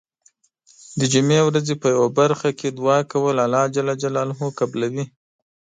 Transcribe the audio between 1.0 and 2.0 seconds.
جمعې ورځې په